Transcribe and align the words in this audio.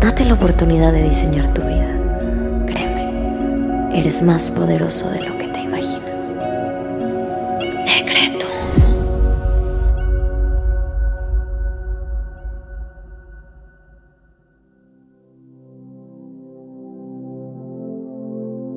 Date 0.00 0.24
la 0.24 0.34
oportunidad 0.34 0.92
de 0.92 1.08
diseñar 1.08 1.52
tu 1.52 1.60
vida. 1.62 1.92
Créeme, 2.66 3.98
eres 3.98 4.22
más 4.22 4.48
poderoso 4.48 5.10
de 5.10 5.28
lo 5.28 5.36
que 5.36 5.48
te 5.48 5.60
imaginas. 5.60 6.32
Decreto. 7.84 8.46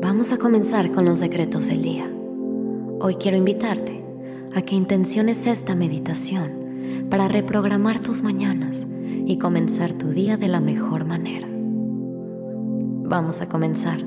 Vamos 0.00 0.32
a 0.32 0.38
comenzar 0.38 0.90
con 0.92 1.04
los 1.04 1.20
decretos 1.20 1.66
del 1.66 1.82
día. 1.82 2.10
Hoy 3.00 3.16
quiero 3.16 3.36
invitarte 3.36 4.02
a 4.54 4.62
que 4.62 4.74
intenciones 4.74 5.44
esta 5.46 5.74
meditación 5.74 7.06
para 7.10 7.28
reprogramar 7.28 8.00
tus 8.00 8.22
mañanas 8.22 8.86
y 9.26 9.38
comenzar 9.38 9.92
tu 9.94 10.08
día 10.08 10.36
de 10.36 10.48
la 10.48 10.60
mejor 10.60 11.04
manera. 11.04 11.48
Vamos 13.12 13.40
a 13.40 13.48
comenzar 13.48 14.00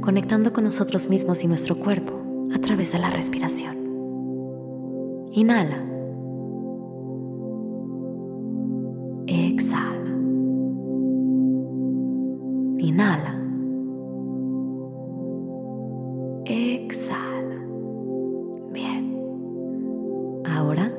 conectando 0.00 0.52
con 0.52 0.64
nosotros 0.64 1.08
mismos 1.08 1.42
y 1.44 1.46
nuestro 1.46 1.76
cuerpo 1.76 2.14
a 2.54 2.58
través 2.58 2.92
de 2.92 2.98
la 2.98 3.10
respiración. 3.10 3.76
Inhala. 5.32 5.84
Exhala. 9.26 10.10
Inhala. 12.78 13.42
Exhala. 16.46 17.66
Bien. 18.72 19.16
Ahora 20.46 20.92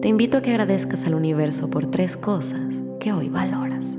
te 0.00 0.08
invito 0.08 0.38
a 0.38 0.42
que 0.42 0.50
agradezcas 0.50 1.04
al 1.04 1.14
universo 1.14 1.70
por 1.70 1.86
tres 1.86 2.16
cosas 2.16 2.83
que 3.04 3.12
hoy 3.12 3.28
valoras. 3.28 3.98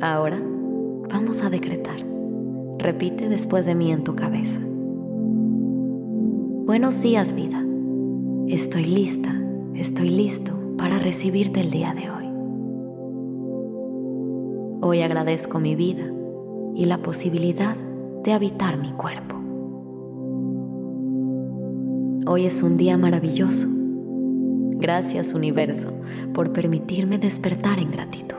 Ahora 0.00 0.40
vamos 1.12 1.42
a 1.42 1.50
decretar. 1.50 1.96
Repite 2.78 3.28
después 3.28 3.66
de 3.66 3.74
mí 3.74 3.92
en 3.92 4.02
tu 4.02 4.16
cabeza. 4.16 4.60
Buenos 6.64 7.02
días 7.02 7.34
vida. 7.34 7.62
Estoy 8.48 8.86
lista, 8.86 9.38
estoy 9.74 10.08
listo 10.08 10.54
para 10.78 10.98
recibirte 10.98 11.60
el 11.60 11.70
día 11.70 11.92
de 11.92 12.10
hoy. 12.10 12.30
Hoy 14.80 15.02
agradezco 15.02 15.60
mi 15.60 15.74
vida 15.74 16.10
y 16.74 16.86
la 16.86 16.96
posibilidad 17.02 17.76
de 18.26 18.32
habitar 18.32 18.76
mi 18.76 18.90
cuerpo. 18.90 19.36
Hoy 22.28 22.44
es 22.44 22.60
un 22.60 22.76
día 22.76 22.98
maravilloso. 22.98 23.68
Gracias 24.78 25.32
universo 25.32 25.92
por 26.34 26.52
permitirme 26.52 27.18
despertar 27.18 27.78
en 27.78 27.92
gratitud. 27.92 28.34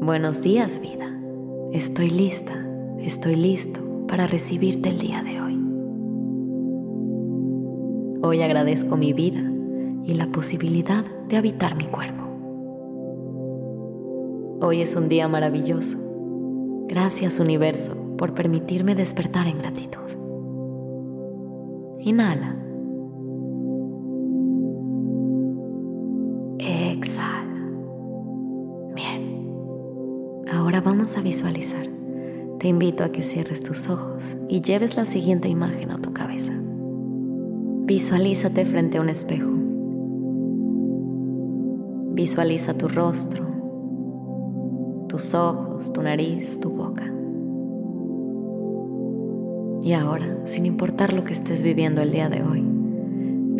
Buenos 0.00 0.40
días 0.40 0.80
vida. 0.80 1.12
Estoy 1.72 2.08
lista, 2.08 2.54
estoy 3.00 3.34
listo 3.34 3.80
para 4.06 4.28
recibirte 4.28 4.90
el 4.90 4.98
día 4.98 5.24
de 5.24 5.40
hoy. 5.40 5.60
Hoy 8.22 8.42
agradezco 8.42 8.96
mi 8.96 9.12
vida 9.12 9.42
y 10.04 10.14
la 10.14 10.28
posibilidad 10.28 11.04
de 11.28 11.36
habitar 11.36 11.74
mi 11.74 11.86
cuerpo. 11.86 12.22
Hoy 14.60 14.82
es 14.82 14.94
un 14.94 15.08
día 15.08 15.26
maravilloso. 15.26 16.08
Gracias 16.88 17.38
universo 17.38 18.16
por 18.16 18.34
permitirme 18.34 18.94
despertar 18.94 19.46
en 19.46 19.58
gratitud. 19.58 19.98
Inhala. 22.00 22.56
Exhala. 26.58 27.70
Bien. 28.94 30.44
Ahora 30.50 30.80
vamos 30.80 31.16
a 31.18 31.20
visualizar. 31.20 31.86
Te 32.58 32.68
invito 32.68 33.04
a 33.04 33.12
que 33.12 33.22
cierres 33.22 33.60
tus 33.60 33.90
ojos 33.90 34.24
y 34.48 34.62
lleves 34.62 34.96
la 34.96 35.04
siguiente 35.04 35.48
imagen 35.48 35.90
a 35.90 35.98
tu 35.98 36.14
cabeza. 36.14 36.54
Visualízate 37.84 38.64
frente 38.64 38.96
a 38.96 39.00
un 39.02 39.10
espejo. 39.10 39.50
Visualiza 42.14 42.74
tu 42.74 42.88
rostro, 42.88 43.46
tus 45.18 45.34
ojos, 45.34 45.92
tu 45.92 46.00
nariz, 46.00 46.60
tu 46.60 46.70
boca. 46.70 47.02
Y 49.82 49.92
ahora, 49.92 50.42
sin 50.44 50.64
importar 50.64 51.12
lo 51.12 51.24
que 51.24 51.32
estés 51.32 51.60
viviendo 51.60 52.00
el 52.00 52.12
día 52.12 52.28
de 52.28 52.44
hoy, 52.44 52.64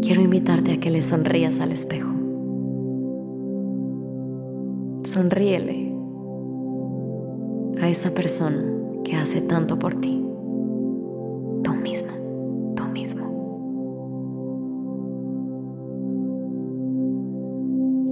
quiero 0.00 0.20
invitarte 0.20 0.74
a 0.74 0.78
que 0.78 0.92
le 0.92 1.02
sonrías 1.02 1.58
al 1.58 1.72
espejo. 1.72 2.12
Sonríele 5.02 5.92
a 7.82 7.88
esa 7.88 8.14
persona 8.14 8.62
que 9.02 9.16
hace 9.16 9.40
tanto 9.40 9.80
por 9.80 9.96
ti. 9.96 10.24
Tú 11.64 11.74
misma, 11.74 12.12
tú 12.76 12.84
mismo. 12.84 13.26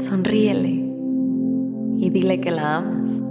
Sonríele 0.01 0.85
y 1.99 2.11
dile 2.11 2.41
que 2.41 2.51
la 2.51 2.79
amas. 2.79 3.25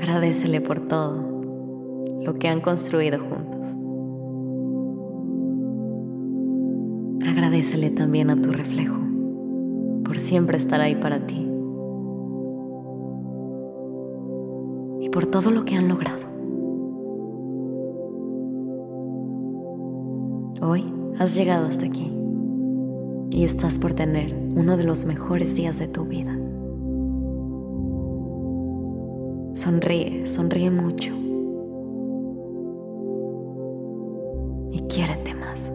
Agradecele 0.00 0.62
por 0.62 0.80
todo 0.80 1.22
lo 2.22 2.32
que 2.32 2.48
han 2.48 2.62
construido 2.62 3.18
juntos. 3.18 3.66
Agradecele 7.28 7.90
también 7.90 8.30
a 8.30 8.40
tu 8.40 8.50
reflejo 8.50 8.96
por 10.02 10.18
siempre 10.18 10.56
estar 10.56 10.80
ahí 10.80 10.94
para 10.94 11.26
ti 11.26 11.46
y 15.00 15.10
por 15.10 15.26
todo 15.26 15.50
lo 15.50 15.66
que 15.66 15.76
han 15.76 15.88
logrado. 15.88 16.30
Hoy 20.62 20.90
has 21.18 21.34
llegado 21.34 21.66
hasta 21.66 21.84
aquí 21.84 22.10
y 23.28 23.44
estás 23.44 23.78
por 23.78 23.92
tener 23.92 24.34
uno 24.56 24.78
de 24.78 24.84
los 24.84 25.04
mejores 25.04 25.54
días 25.56 25.78
de 25.78 25.88
tu 25.88 26.06
vida. 26.06 26.38
Sonríe, 29.60 30.26
sonríe 30.26 30.70
mucho. 30.70 31.12
Y 34.72 34.80
quiérete 34.88 35.34
más. 35.34 35.70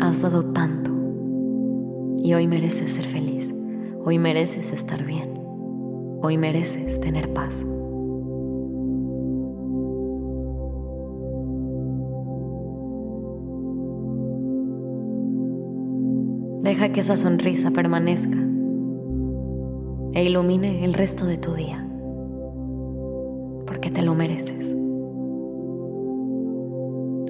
Has 0.00 0.22
dado 0.22 0.42
tanto 0.46 0.90
y 2.20 2.34
hoy 2.34 2.48
mereces 2.48 2.90
ser 2.94 3.04
feliz. 3.04 3.54
Hoy 4.04 4.18
mereces 4.18 4.72
estar 4.72 5.04
bien. 5.04 5.38
Hoy 6.20 6.36
mereces 6.36 6.98
tener 6.98 7.32
paz. 7.32 7.64
Deja 16.64 16.92
que 16.92 16.98
esa 17.02 17.16
sonrisa 17.16 17.70
permanezca 17.70 18.49
e 20.12 20.24
ilumine 20.24 20.84
el 20.84 20.94
resto 20.94 21.24
de 21.24 21.38
tu 21.38 21.54
día, 21.54 21.86
porque 23.66 23.90
te 23.90 24.02
lo 24.02 24.14
mereces. 24.14 24.74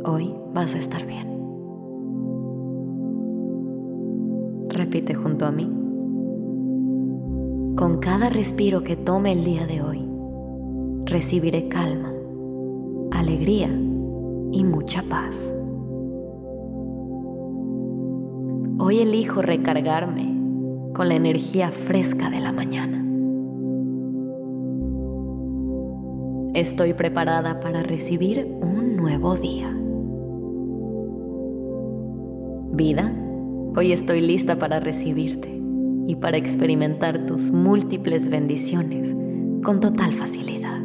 Hoy 0.05 0.35
vas 0.55 0.75
a 0.75 0.79
estar 0.79 1.07
bien. 1.07 1.29
Repite 4.69 5.15
junto 5.15 5.47
a 5.47 5.53
mí. 5.53 5.71
Con 7.77 7.99
cada 7.99 8.31
respiro 8.31 8.83
que 8.83 8.97
tome 8.97 9.33
el 9.33 9.45
día 9.45 9.67
de 9.67 9.83
hoy, 9.83 10.07
recibiré 11.05 11.69
calma, 11.69 12.13
alegría 13.11 13.69
y 14.53 14.65
mucha 14.65 15.03
paz. 15.03 15.55
Hoy 18.79 19.01
elijo 19.01 19.43
recargarme 19.43 20.40
con 20.95 21.09
la 21.09 21.15
energía 21.15 21.71
fresca 21.71 22.31
de 22.31 22.41
la 22.41 22.53
mañana. 22.53 23.05
Estoy 26.55 26.95
preparada 26.95 27.61
para 27.61 27.83
recibir 27.83 28.47
un 28.61 28.97
nuevo 28.97 29.37
día. 29.37 29.75
Vida, 32.73 33.13
hoy 33.77 33.93
estoy 33.93 34.21
lista 34.21 34.59
para 34.59 34.81
recibirte 34.81 35.61
y 36.07 36.17
para 36.17 36.39
experimentar 36.39 37.25
tus 37.27 37.53
múltiples 37.53 38.29
bendiciones 38.31 39.15
con 39.63 39.79
total 39.79 40.13
facilidad. 40.13 40.81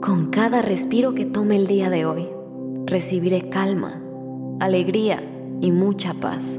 Con 0.00 0.28
cada 0.30 0.62
respiro 0.62 1.14
que 1.14 1.26
tome 1.26 1.56
el 1.56 1.66
día 1.66 1.90
de 1.90 2.06
hoy, 2.06 2.28
recibiré 2.86 3.48
calma, 3.48 4.00
alegría 4.60 5.20
y 5.60 5.72
mucha 5.72 6.14
paz. 6.14 6.58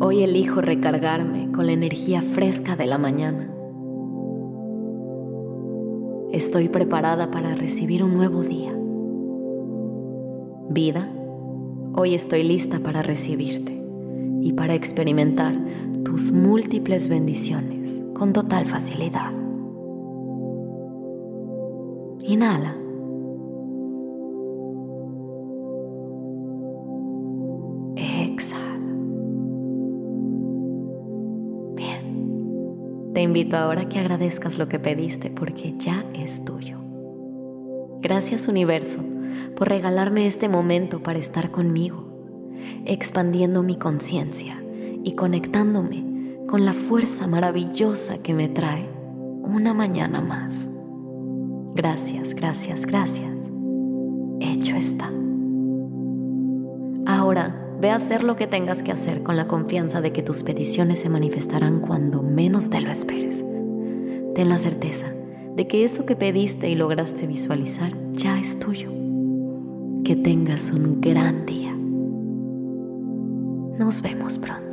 Hoy 0.00 0.22
elijo 0.22 0.60
recargarme 0.60 1.50
con 1.52 1.66
la 1.66 1.72
energía 1.72 2.22
fresca 2.22 2.76
de 2.76 2.86
la 2.86 2.98
mañana. 2.98 3.48
Estoy 6.32 6.68
preparada 6.68 7.30
para 7.30 7.54
recibir 7.54 8.02
un 8.02 8.14
nuevo 8.14 8.42
día. 8.42 8.74
Vida, 10.70 11.08
hoy 11.94 12.14
estoy 12.14 12.42
lista 12.42 12.80
para 12.80 13.02
recibirte 13.02 13.80
y 14.40 14.52
para 14.54 14.74
experimentar 14.74 15.54
tus 16.04 16.32
múltiples 16.32 17.08
bendiciones 17.08 18.02
con 18.14 18.32
total 18.32 18.66
facilidad. 18.66 19.32
Inhala. 22.24 22.81
Te 33.14 33.20
invito 33.20 33.56
ahora 33.56 33.82
a 33.82 33.88
que 33.88 33.98
agradezcas 33.98 34.56
lo 34.56 34.68
que 34.68 34.78
pediste 34.78 35.30
porque 35.30 35.74
ya 35.76 36.04
es 36.14 36.44
tuyo. 36.44 36.78
Gracias 38.00 38.48
universo 38.48 39.00
por 39.54 39.68
regalarme 39.68 40.26
este 40.26 40.48
momento 40.48 41.02
para 41.02 41.18
estar 41.18 41.50
conmigo, 41.50 42.06
expandiendo 42.86 43.62
mi 43.62 43.76
conciencia 43.76 44.62
y 45.04 45.12
conectándome 45.12 46.04
con 46.48 46.64
la 46.64 46.72
fuerza 46.72 47.26
maravillosa 47.26 48.22
que 48.22 48.34
me 48.34 48.48
trae 48.48 48.88
una 49.42 49.74
mañana 49.74 50.20
más. 50.20 50.70
Gracias, 51.74 52.34
gracias, 52.34 52.86
gracias. 52.86 53.50
Hecho 54.40 54.76
está. 54.76 55.10
Ahora 57.06 57.62
Ve 57.82 57.90
a 57.90 57.96
hacer 57.96 58.22
lo 58.22 58.36
que 58.36 58.46
tengas 58.46 58.84
que 58.84 58.92
hacer 58.92 59.24
con 59.24 59.34
la 59.34 59.48
confianza 59.48 60.00
de 60.00 60.12
que 60.12 60.22
tus 60.22 60.44
peticiones 60.44 61.00
se 61.00 61.08
manifestarán 61.08 61.80
cuando 61.80 62.22
menos 62.22 62.70
te 62.70 62.80
lo 62.80 62.92
esperes. 62.92 63.44
Ten 64.36 64.48
la 64.48 64.58
certeza 64.58 65.12
de 65.56 65.66
que 65.66 65.84
eso 65.84 66.06
que 66.06 66.14
pediste 66.14 66.70
y 66.70 66.76
lograste 66.76 67.26
visualizar 67.26 67.92
ya 68.12 68.38
es 68.38 68.60
tuyo. 68.60 68.88
Que 70.04 70.14
tengas 70.14 70.70
un 70.70 71.00
gran 71.00 71.44
día. 71.44 71.74
Nos 73.76 74.00
vemos 74.00 74.38
pronto. 74.38 74.71